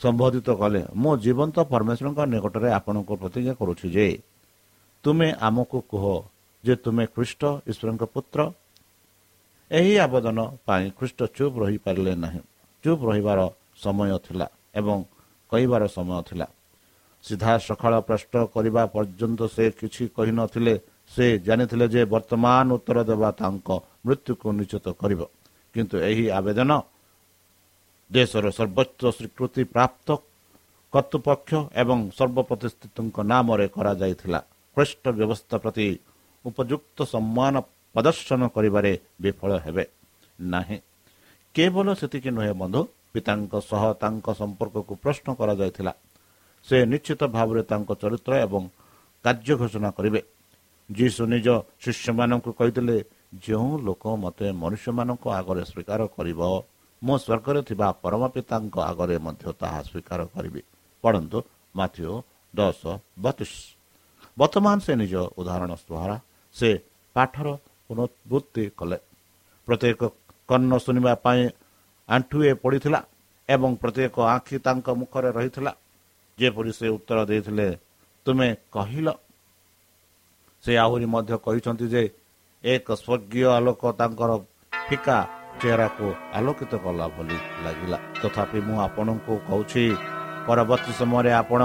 ସମ୍ବୋଧିତ 0.00 0.48
କଲେ 0.60 0.82
ମୁଁ 1.02 1.12
ଜୀବନ୍ତ 1.24 1.56
ପରମେଶ୍ୱରଙ୍କ 1.72 2.20
ନିକଟରେ 2.32 2.68
ଆପଣଙ୍କୁ 2.78 3.14
ପ୍ରତିଜ୍ଞା 3.22 3.54
କରୁଛି 3.60 3.86
ଯେ 3.96 4.06
ତୁମେ 5.04 5.28
ଆମକୁ 5.46 5.78
କୁହ 5.90 6.04
ଯେ 6.64 6.74
ତୁମେ 6.84 7.04
ଖ୍ରୀଷ୍ଟ 7.14 7.42
ଈଶ୍ୱରଙ୍କ 7.70 8.02
ପୁତ୍ର 8.14 8.40
ଏହି 9.72 9.94
ଆବେଦନ 10.04 10.38
ପାଇଁ 10.68 10.84
ଖ୍ରୀଷ୍ଟ 10.98 11.20
ଚୁପ୍ 11.36 11.56
ରହିପାରିଲେ 11.62 12.12
ନାହିଁ। 12.24 12.40
ଚୁପ୍ 12.84 13.02
ରହିବାର 13.08 13.40
ସମୟ 13.84 14.10
ଥିଲା 14.26 14.46
ଏବଂ 14.78 14.96
କହିବାର 15.52 15.82
ସମୟ 15.96 16.20
ଥିଲା। 16.28 16.46
ସିଧା 17.24 17.52
ସକାଳ 17.68 17.92
ପ୍ରଶ୍ନ 18.08 18.34
କରିବା 18.54 18.82
ପର୍ଯ୍ୟନ୍ତ 18.94 19.40
ସେ 19.54 19.64
କିଛି 19.80 20.02
କହିନଥିଲେ 20.16 20.74
ସେ 21.14 21.26
ଜାଣିଥିଲେ 21.46 21.86
ଯେ 21.94 22.02
ବର୍ତ୍ତମାନ 22.14 22.66
ଉତ୍ତର 22.76 22.98
ଦେବା 23.10 23.28
ତାଙ୍କ 23.40 23.68
ମୃତ୍ୟୁକୁ 24.06 24.46
ନିଶ୍ଚିତ 24.58 24.86
କରିବ। 25.00 25.20
କିନ୍ତୁ 25.74 25.96
ଏହି 26.08 26.24
ଆବେଦନ 26.38 26.70
ଦେଶର 28.10 28.44
ସର୍ବୋଚ୍ଚ 28.58 29.02
ସ୍ୱୀକୃତି 29.16 29.62
ପ୍ରାପ୍ତ 29.74 30.08
କର୍ତ୍ତୃପକ୍ଷ 30.92 31.50
ଏବଂ 31.82 31.98
ସର୍ବପ୍ରତିଷ୍ଠିତଙ୍କ 32.18 33.16
ନାମରେ 33.32 33.66
କରାଯାଇଥିଲା। 33.76 34.40
ଖ୍ରୀଷ୍ଟ 34.76 35.04
ବ୍ୟବସ୍ଥା 35.18 35.56
ପ୍ରତି 35.64 35.86
ଉପଯୁକ୍ତ 36.44 36.98
ସମ୍ମାନ 37.14 37.54
ପ୍ରଦର୍ଶନ 37.94 38.40
କରିବାରେ 38.54 38.92
ବିଫଳ 39.22 39.50
ହେବେ 39.64 39.84
ନାହିଁ। 40.38 40.78
କେବଳ 41.54 41.86
ସେତିକି 42.00 42.30
ନୁହେଁ 42.36 42.54
ବନ୍ଧୁ 42.62 42.80
ପିତାଙ୍କ 43.12 43.52
ସହ 43.70 43.82
ତାଙ୍କ 44.02 44.26
ସମ୍ପର୍କକୁ 44.40 44.92
ପ୍ରଶ୍ନ 45.02 45.26
କରାଯାଇଥିଲା। 45.38 45.92
ସେ 46.66 46.76
ନିଶ୍ଚିତ 46.92 47.22
ଭାବରେ 47.36 47.62
ତାଙ୍କ 47.70 47.90
ଚରିତ୍ର 48.02 48.32
ଏବଂ 48.46 48.62
କାର୍ଯ୍ୟ 49.24 49.54
ଘୋଷଣା 49.60 49.90
କରିବେ। 49.96 50.20
ଯୀଶୁ 50.90 51.22
ନିଜ 51.34 51.46
ଶିଷ୍ୟମାନଙ୍କୁ 51.82 52.50
କହିଥିଲେ 52.58 52.96
ଯେଉଁ 53.44 53.70
ଲୋକ 53.86 54.04
ମୋତେ 54.24 54.46
ମନୁଷ୍ୟମାନଙ୍କ 54.62 55.24
ଆଗରେ 55.38 55.62
ସ୍ୱୀକାର 55.70 56.00
କରିବ 56.16 56.40
ମୁଁ 57.02 57.16
ସ୍ୱର୍ଗରେ 57.24 57.60
ଥିବା 57.68 57.88
ପରମ 58.02 58.22
ପିତାଙ୍କ 58.34 58.76
ଆଗରେ 58.90 59.16
ମଧ୍ୟ 59.26 59.44
ତାହା 59.60 59.80
ସ୍ୱୀକାର 59.88 60.20
କରିବି। 60.34 60.62
ପଢ଼ନ୍ତୁ 61.04 61.38
ମାଥିଓ 61.76 62.14
ଦଶ 62.54 62.80
ବତିଶ। 63.24 63.52
ବର୍ତ୍ତମାନ 64.38 64.76
ସେ 64.84 64.92
ନିଜ 65.02 65.14
ଉଦାହରଣ 65.40 65.72
ଦ୍ୱାରା 65.80 66.16
ସେ 66.56 66.70
ପାଠର 67.16 67.48
ପୁନଃବୃତ୍ତି 67.92 68.64
କଲେ। 68.78 68.98
ପ୍ରତ୍ୟେକ 69.68 70.00
କର୍ଣ୍ଣ 70.48 70.72
ଶୁଣିବା 70.84 71.12
ପାଇଁ 71.24 71.42
ଆଣ୍ଠୁଏ 72.08 72.52
ପଡ଼ିଥିଲା 72.62 73.00
ଏବଂ 73.48 73.70
ପ୍ରତ୍ୟେକ 73.82 74.16
ଆଖି 74.34 74.56
ତାଙ୍କ 74.66 74.86
ମୁଖରେ 75.00 75.30
ରହିଥିଲା। 75.38 75.72
ଯେପରି 76.38 76.72
ସେ 76.78 76.86
ଉତ୍ତର 76.96 77.18
ଦେଇଥିଲେ 77.30 77.66
ତୁମେ 78.26 78.48
କହିଲ? 78.74 79.08
ସେ 80.64 80.72
ଆହୁରି 80.84 81.06
ମଧ୍ୟ 81.14 81.34
କହିଛନ୍ତି 81.44 81.86
ଯେ 81.94 82.02
ଏକ 82.64 82.88
ସ୍ୱର୍ଗୀୟ 83.02 83.46
ଆଲୋକ 83.56 83.82
ତାଙ୍କର 84.00 84.30
ଫିକା 84.86 85.18
ଚେହେରାକୁ 85.60 86.06
ଆଲୋକିତ 86.38 86.72
କଲା 86.84 87.06
ଭଳି 87.14 87.36
ଲାଗିଲା। 87.64 87.98
ତଥାପି 88.22 88.58
ମୁଁ 88.66 88.76
ଆପଣଙ୍କୁ 88.86 89.32
କହୁଛି 89.48 89.84
ପରବର୍ତ୍ତୀ 90.46 90.92
ସମୟରେ 91.00 91.32
ଆପଣ 91.42 91.62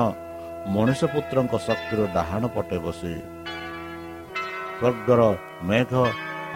ମଣିଷ 0.74 1.02
ପୁତ୍ରଙ୍କ 1.14 1.54
ଶକ୍ତିର 1.68 2.00
ଡାହାଣ 2.16 2.44
ପଟେ 2.56 2.78
ବସି 2.86 3.14
ସ୍ୱର୍ଗର 4.78 5.22
ମେଘ 5.66 5.92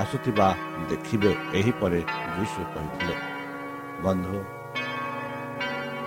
ଆସୁଥିବା 0.01 0.47
ଦେଖିବେ 0.89 1.31
ଏହିପରି 1.59 2.01
ଯୀଶୁ 2.35 2.61
କହିଥିଲେ। 2.73 3.15
ବନ୍ଧୁ 4.03 4.37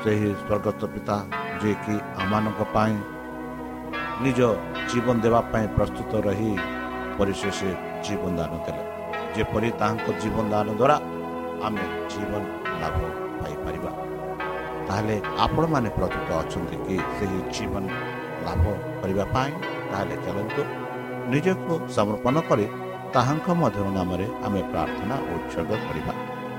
ସେହି 0.02 0.30
ସ୍ୱର୍ଗତ 0.40 0.80
ପିତା 0.94 1.16
ଯିଏକି 1.60 1.94
ଆମମାନଙ୍କ 2.22 2.60
ପାଇଁ 2.74 2.94
ନିଜ 4.24 4.38
ଜୀବନ 4.90 5.16
ଦେବା 5.24 5.40
ପାଇଁ 5.52 5.66
ପ୍ରସ୍ତୁତ 5.76 6.12
ରହି 6.26 6.52
ପରିଶେଷ 7.18 7.58
ଜୀବନ 8.04 8.32
ଦାନ 8.38 8.52
ଦେଲେ 8.66 8.82
ଯେପରି 9.36 9.68
ତାହାଙ୍କ 9.80 10.06
ଜୀବନ 10.22 10.44
ଦାନ 10.54 10.68
ଦ୍ୱାରା 10.80 10.96
ଆମେ 11.66 11.84
ଜୀବନ 12.12 12.42
ଲାଭ 12.80 12.98
ପାଇପାରିବା। 13.40 13.90
ତାହେଲେ 14.86 15.16
ଆପଣମାନେ 15.44 15.88
ପ୍ରସ୍ତୁତ 15.98 16.28
ଅଛନ୍ତି 16.42 16.76
କି 16.86 16.96
ସେହି 17.16 17.38
ଜୀବନ 17.54 17.84
ଲାଭ 18.46 18.64
କରିବା 19.00 19.24
ପାଇଁ? 19.34 19.50
ତାହେଲେ 19.90 20.16
ଚାଲନ୍ତୁ 20.24 20.62
ନିଜକୁ 21.32 21.72
ସମର୍ପଣ 21.96 22.36
କରି 22.48 22.66
ତାହାଙ୍କ 23.14 23.46
ମଧ୍ୟର 23.62 23.86
ନାମରେ 23.98 24.26
ଆମେ 24.46 24.60
ପ୍ରାର୍ଥନା 24.72 25.16
ଉତ୍ସର୍ଗ 25.34 25.70
କରିବା। 25.86 26.12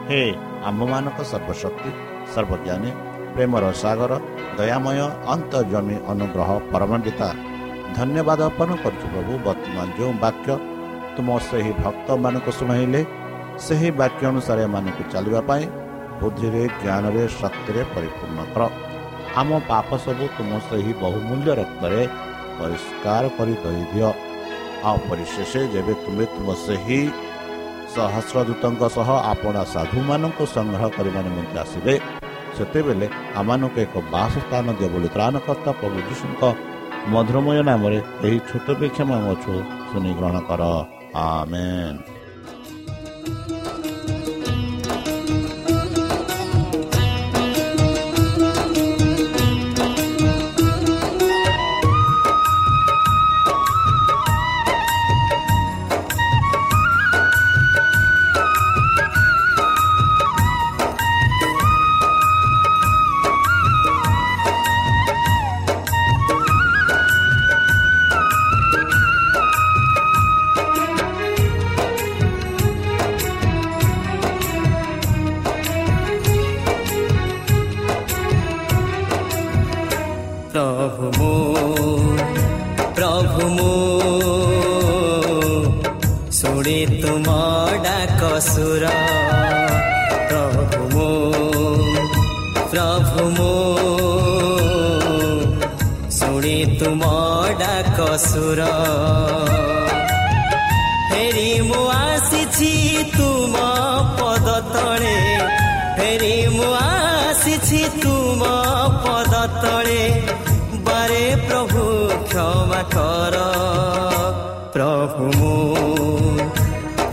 ହେ 0.09 0.21
ଆମ୍ଭମାନଙ୍କ 0.69 1.19
ସର୍ବଶକ୍ତି 1.31 1.89
ସର୍ବଜ୍ଞାନୀ 2.33 2.91
ପ୍ରେମର 3.35 3.63
ସାଗର 3.83 4.11
ଦୟାମୟ 4.57 4.99
ଅନ୍ତର୍ଜମୀ 5.33 5.95
ଅନୁଗ୍ରହ 6.11 6.49
ପରମଣ୍ଡିତା। 6.71 7.27
ଧନ୍ୟବାଦ 7.97 8.39
ଅର୍ପଣ 8.49 8.69
କରୁଛୁ 8.83 9.05
ପ୍ରଭୁ 9.13 9.33
ବର୍ତ୍ତମାନ 9.47 9.87
ଯେଉଁ 9.97 10.13
ବାକ୍ୟ 10.25 10.47
ତୁମ 11.15 11.27
ସେହି 11.49 11.71
ଭକ୍ତମାନଙ୍କୁ 11.83 12.51
ଶୁଣାଇଲେ 12.59 13.01
ସେହି 13.65 13.89
ବାକ୍ୟ 13.99 14.23
ଅନୁସାରେ 14.31 14.61
ଏମାନଙ୍କୁ 14.67 15.03
ଚାଲିବା 15.13 15.41
ପାଇଁ 15.49 15.63
ବୁଦ୍ଧିରେ 16.19 16.63
ଜ୍ଞାନରେ 16.81 17.23
ଶକ୍ତିରେ 17.39 17.81
ପରିପୂର୍ଣ୍ଣ 17.93 18.39
କର। 18.53 18.61
ଆମ 19.39 19.49
ପାପ 19.71 19.89
ସବୁ 20.05 20.25
ତୁମ 20.37 20.51
ସେହି 20.69 20.91
ବହୁମୂଲ୍ୟ 21.03 21.49
ରକ୍ତରେ 21.59 22.01
ପରିଷ୍କାର 22.59 23.23
କରି 23.37 23.55
କହିଦିଅ 23.63 24.09
ଆଉ 24.88 24.98
ପରିଶେଷ 25.10 25.52
ଯେବେ 25.74 25.93
ତୁମେ 26.04 26.26
ତୁମ 26.34 26.48
ସେହି 26.65 27.02
ସହସ୍ରଦୂତଙ୍କ 27.93 28.82
ସହ 28.95 29.10
ଆପଣା 29.34 29.62
ସାଧୁମାନଙ୍କୁ 29.76 30.43
ସଂଗ୍ରହ 30.56 30.84
କରିବା 30.98 31.19
ନିମନ୍ତେ 31.28 31.58
ଆସିବେ 31.63 31.93
ସେତେବେଳେ 32.56 33.08
ଆମମାନଙ୍କୁ 33.39 33.80
ଏକ 33.86 33.95
ବାସସ୍ଥାନ 34.15 34.65
ଦିଅ 34.80 34.89
ବୋଲି 34.93 35.10
ତ୍ରାଣକର୍ତ୍ତା 35.15 35.71
ପ୍ରଭୁ 35.80 35.98
ଯୀଶୁଙ୍କ 36.10 36.41
ମଧୁରମୟ 37.13 37.60
ନାମରେ 37.69 38.00
ଏହି 38.26 38.38
ଛୋଟ 38.50 38.67
ବିକ୍ଷମ 38.82 39.10
ଅଛୁ 39.34 39.54
ଶୁଣି 39.89 40.12
ଗ୍ରହଣ 40.17 40.38
କର। 40.50 40.62
ଆମେନ୍। 41.26 42.14
প্ৰভু 80.86 81.08
মো 81.17 81.30
প্ৰভু 82.98 83.45
মো 83.54 83.69
শুনি 86.39 86.76
তোমাৰ 87.02 87.71
ডাক 87.86 88.21
সুৰ 88.48 88.86
প্ৰভু 90.30 90.82
মো 90.93 91.08
প্ৰভু 92.69 93.26
মো 93.39 93.52
শুনি 96.12 96.58
তোমাৰ 96.80 97.58
ডাক 97.63 97.98
সুৰ 98.26 98.62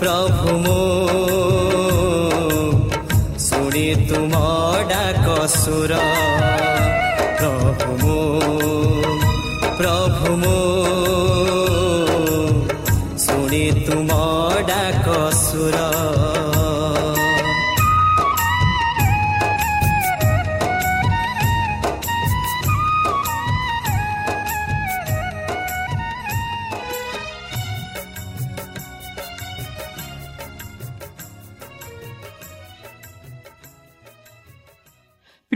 प्रभु 0.02 0.52
मो 0.62 0.78
सुनि 3.38 3.84
तिम्रो 4.08 4.48
डाक 4.90 5.26
सुर। 5.52 5.92
प्रभु 7.38 7.90
मो 8.00 8.16
प्रभु 9.78 10.34
मो 10.42 10.56
सुनि 13.26 13.64
तिम्रो 13.86 14.26
डाक 14.72 15.06
सुर। 15.44 15.78